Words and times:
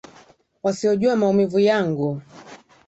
Wasiojua 0.63 1.15
maumivu 1.15 1.59
yangu 1.59 2.21